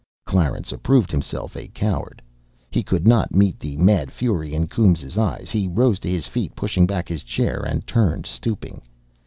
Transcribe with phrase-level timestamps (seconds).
[0.25, 2.23] Clarence approved himself a coward.
[2.71, 6.55] He could not meet the mad fury in Coombes' eyes; he rose to his feet,
[6.55, 8.81] pushing back his chair, and turned, stooping.